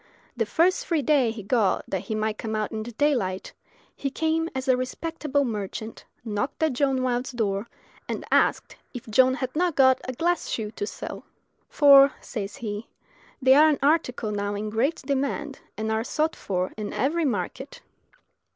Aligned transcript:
The 0.35 0.47
first 0.47 0.87
free 0.87 1.03
day 1.03 1.29
he 1.29 1.43
got 1.43 1.87
that 1.87 2.05
he 2.05 2.15
might 2.15 2.39
come 2.39 2.55
out 2.55 2.71
in 2.71 2.81
the 2.81 2.91
daylight, 2.93 3.53
he 3.95 4.09
came 4.09 4.49
as 4.55 4.67
a 4.67 4.75
respectable 4.75 5.45
merchant, 5.45 6.05
knocked 6.25 6.63
at 6.63 6.73
John 6.73 7.03
Wilde's 7.03 7.31
door, 7.31 7.69
and 8.09 8.25
asked 8.31 8.77
if 8.95 9.05
John 9.07 9.35
had 9.35 9.55
not 9.55 9.75
got 9.75 10.01
a 10.07 10.13
glass 10.13 10.47
shoe 10.49 10.71
to 10.71 10.87
sell: 10.87 11.23
"For," 11.69 12.13
says 12.19 12.55
he, 12.55 12.87
"they 13.43 13.53
are 13.53 13.69
an 13.69 13.77
article 13.83 14.31
now 14.31 14.55
in 14.55 14.71
great 14.71 15.03
demand, 15.05 15.59
and 15.77 15.91
are 15.91 16.03
sought 16.03 16.35
for 16.35 16.73
in 16.75 16.93
every 16.93 17.23
market." 17.25 17.81